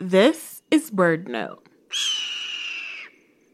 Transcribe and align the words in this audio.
This 0.00 0.62
is 0.70 0.92
BirdNote. 0.92 1.58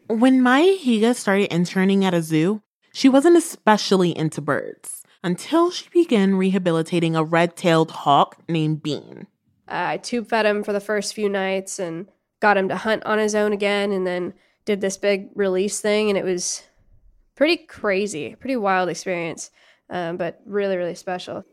When 0.09 0.43
Maya 0.43 0.77
Higa 0.77 1.15
started 1.15 1.51
interning 1.51 2.05
at 2.05 2.13
a 2.13 2.21
zoo, 2.21 2.61
she 2.93 3.09
wasn't 3.09 3.39
especially 3.39 4.17
into 4.17 4.43
birds 4.43 5.03
until 5.23 5.71
she 5.71 5.89
began 5.89 6.35
rehabilitating 6.35 7.17
a 7.17 7.25
red 7.25 7.57
tailed 7.57 7.91
hawk 7.91 8.37
named 8.47 8.83
Bean. 8.83 9.27
I 9.67 9.97
tube 9.97 10.29
fed 10.29 10.45
him 10.45 10.63
for 10.63 10.75
the 10.75 10.81
first 10.81 11.15
few 11.15 11.31
nights 11.31 11.79
and 11.79 12.09
got 12.41 12.59
him 12.59 12.69
to 12.69 12.77
hunt 12.77 13.07
on 13.07 13.19
his 13.19 13.35
own 13.35 13.55
again, 13.55 13.91
and 13.91 14.07
then 14.07 14.35
did 14.67 14.83
this 14.83 14.99
big 14.99 15.31
release 15.35 15.81
thing, 15.81 16.11
and 16.11 16.19
it 16.19 16.27
was 16.27 16.63
pretty 17.37 17.57
crazy, 17.57 18.35
pretty 18.39 18.57
wild 18.57 18.91
experience, 18.91 19.51
um, 19.89 20.19
but 20.19 20.43
really, 20.45 20.77
really 20.77 20.95
special. 20.95 21.47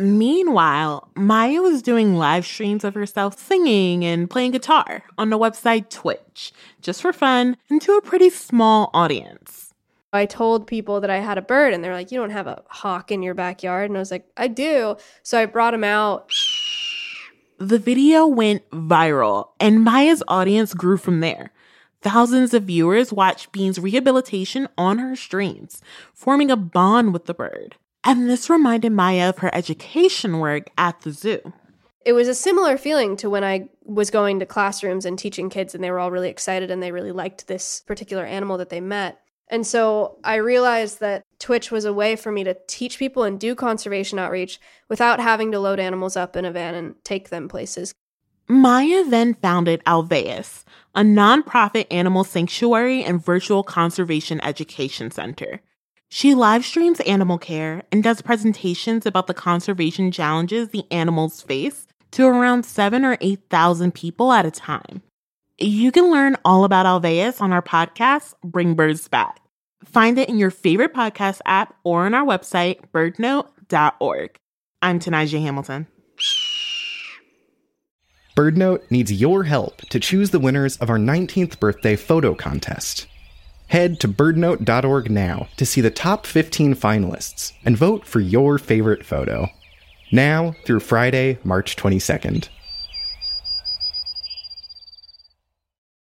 Meanwhile, 0.00 1.08
Maya 1.16 1.60
was 1.60 1.82
doing 1.82 2.14
live 2.14 2.46
streams 2.46 2.84
of 2.84 2.94
herself 2.94 3.36
singing 3.36 4.04
and 4.04 4.30
playing 4.30 4.52
guitar 4.52 5.02
on 5.18 5.30
the 5.30 5.38
website 5.38 5.90
Twitch, 5.90 6.52
just 6.80 7.02
for 7.02 7.12
fun 7.12 7.56
and 7.68 7.82
to 7.82 7.96
a 7.96 8.02
pretty 8.02 8.30
small 8.30 8.90
audience. 8.94 9.74
I 10.12 10.24
told 10.24 10.68
people 10.68 11.00
that 11.00 11.10
I 11.10 11.18
had 11.18 11.36
a 11.36 11.42
bird, 11.42 11.74
and 11.74 11.82
they're 11.82 11.94
like, 11.94 12.12
You 12.12 12.18
don't 12.18 12.30
have 12.30 12.46
a 12.46 12.62
hawk 12.68 13.10
in 13.10 13.22
your 13.22 13.34
backyard. 13.34 13.90
And 13.90 13.96
I 13.96 14.00
was 14.00 14.12
like, 14.12 14.26
I 14.36 14.46
do. 14.46 14.96
So 15.22 15.38
I 15.38 15.46
brought 15.46 15.74
him 15.74 15.84
out. 15.84 16.30
The 17.58 17.78
video 17.78 18.24
went 18.24 18.70
viral, 18.70 19.48
and 19.58 19.82
Maya's 19.82 20.22
audience 20.28 20.74
grew 20.74 20.96
from 20.96 21.18
there. 21.20 21.50
Thousands 22.02 22.54
of 22.54 22.62
viewers 22.62 23.12
watched 23.12 23.50
Bean's 23.50 23.80
rehabilitation 23.80 24.68
on 24.78 24.98
her 24.98 25.16
streams, 25.16 25.82
forming 26.14 26.52
a 26.52 26.56
bond 26.56 27.12
with 27.12 27.26
the 27.26 27.34
bird. 27.34 27.74
And 28.04 28.28
this 28.28 28.48
reminded 28.48 28.92
Maya 28.92 29.28
of 29.28 29.38
her 29.38 29.54
education 29.54 30.38
work 30.38 30.70
at 30.78 31.00
the 31.02 31.12
zoo. 31.12 31.52
It 32.04 32.12
was 32.12 32.28
a 32.28 32.34
similar 32.34 32.78
feeling 32.78 33.16
to 33.18 33.28
when 33.28 33.44
I 33.44 33.68
was 33.84 34.10
going 34.10 34.38
to 34.38 34.46
classrooms 34.46 35.04
and 35.04 35.18
teaching 35.18 35.50
kids, 35.50 35.74
and 35.74 35.84
they 35.84 35.90
were 35.90 35.98
all 35.98 36.10
really 36.10 36.30
excited 36.30 36.70
and 36.70 36.82
they 36.82 36.92
really 36.92 37.12
liked 37.12 37.46
this 37.46 37.82
particular 37.86 38.24
animal 38.24 38.56
that 38.58 38.70
they 38.70 38.80
met. 38.80 39.20
And 39.50 39.66
so 39.66 40.18
I 40.24 40.36
realized 40.36 41.00
that 41.00 41.24
Twitch 41.38 41.70
was 41.70 41.84
a 41.84 41.92
way 41.92 42.16
for 42.16 42.30
me 42.30 42.44
to 42.44 42.56
teach 42.66 42.98
people 42.98 43.24
and 43.24 43.40
do 43.40 43.54
conservation 43.54 44.18
outreach 44.18 44.60
without 44.88 45.20
having 45.20 45.52
to 45.52 45.60
load 45.60 45.80
animals 45.80 46.16
up 46.16 46.36
in 46.36 46.44
a 46.44 46.52
van 46.52 46.74
and 46.74 46.94
take 47.04 47.30
them 47.30 47.48
places. 47.48 47.94
Maya 48.48 49.04
then 49.04 49.34
founded 49.34 49.82
Alveus, 49.84 50.64
a 50.94 51.02
nonprofit 51.02 51.86
animal 51.90 52.24
sanctuary 52.24 53.04
and 53.04 53.22
virtual 53.22 53.62
conservation 53.62 54.40
education 54.42 55.10
center. 55.10 55.60
She 56.10 56.34
live 56.34 56.64
streams 56.64 57.00
animal 57.00 57.36
care 57.36 57.82
and 57.92 58.02
does 58.02 58.22
presentations 58.22 59.04
about 59.04 59.26
the 59.26 59.34
conservation 59.34 60.10
challenges 60.10 60.70
the 60.70 60.84
animals 60.90 61.42
face 61.42 61.86
to 62.12 62.26
around 62.26 62.64
seven 62.64 63.04
or 63.04 63.18
8,000 63.20 63.92
people 63.92 64.32
at 64.32 64.46
a 64.46 64.50
time. 64.50 65.02
You 65.58 65.92
can 65.92 66.10
learn 66.10 66.36
all 66.44 66.64
about 66.64 66.86
Alveus 66.86 67.42
on 67.42 67.52
our 67.52 67.60
podcast, 67.60 68.34
Bring 68.42 68.74
Birds 68.74 69.06
Back. 69.08 69.40
Find 69.84 70.18
it 70.18 70.28
in 70.28 70.38
your 70.38 70.50
favorite 70.50 70.94
podcast 70.94 71.40
app 71.44 71.74
or 71.84 72.06
on 72.06 72.14
our 72.14 72.24
website, 72.24 72.80
birdnote.org. 72.92 74.38
I'm 74.80 75.00
Tenijah 75.00 75.42
Hamilton. 75.42 75.86
BirdNote 78.34 78.90
needs 78.90 79.12
your 79.12 79.42
help 79.42 79.82
to 79.88 80.00
choose 80.00 80.30
the 80.30 80.38
winners 80.38 80.76
of 80.76 80.88
our 80.88 80.98
19th 80.98 81.58
birthday 81.58 81.96
photo 81.96 82.34
contest. 82.34 83.08
Head 83.68 84.00
to 84.00 84.08
birdnote.org 84.08 85.10
now 85.10 85.48
to 85.58 85.66
see 85.66 85.82
the 85.82 85.90
top 85.90 86.24
15 86.24 86.74
finalists 86.74 87.52
and 87.66 87.76
vote 87.76 88.06
for 88.06 88.18
your 88.18 88.56
favorite 88.56 89.04
photo. 89.04 89.48
Now 90.10 90.54
through 90.64 90.80
Friday, 90.80 91.38
March 91.44 91.76
22nd. 91.76 92.48